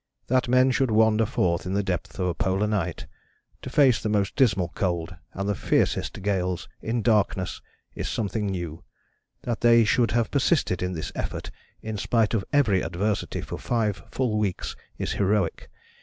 [0.29, 3.05] That men should wander forth in the depth of a Polar night
[3.61, 7.61] to face the most dismal cold and the fiercest gales in darkness
[7.93, 8.83] is something new;
[9.43, 11.51] that they should have persisted in this effort
[11.83, 15.69] in spite of every adversity for five full weeks is heroic.